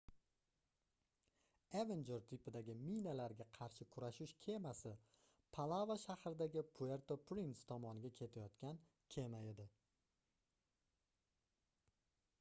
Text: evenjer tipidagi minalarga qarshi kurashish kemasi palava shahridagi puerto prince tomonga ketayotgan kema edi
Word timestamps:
evenjer 1.81 2.23
tipidagi 2.29 2.75
minalarga 2.85 3.45
qarshi 3.57 3.85
kurashish 3.95 4.31
kemasi 4.45 4.93
palava 5.57 5.97
shahridagi 6.05 6.63
puerto 6.79 7.17
prince 7.33 7.67
tomonga 7.73 8.11
ketayotgan 8.21 8.79
kema 9.17 9.43
edi 9.51 9.67